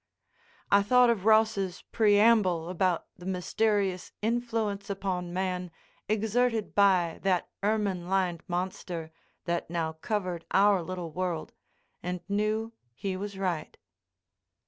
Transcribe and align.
I 0.71 0.81
thought 0.81 1.11
of 1.11 1.25
Ross's 1.25 1.83
preamble 1.91 2.69
about 2.69 3.05
the 3.19 3.25
mysterious 3.27 4.11
influence 4.23 4.89
upon 4.89 5.31
man 5.31 5.69
exerted 6.09 6.73
by 6.73 7.19
that 7.21 7.51
ermine 7.61 8.09
lined 8.09 8.41
monster 8.47 9.11
that 9.45 9.69
now 9.69 9.93
covered 9.93 10.43
our 10.49 10.81
little 10.81 11.11
world, 11.11 11.53
and 12.01 12.21
knew 12.27 12.73
he 12.95 13.15
was 13.15 13.37
right. 13.37 13.77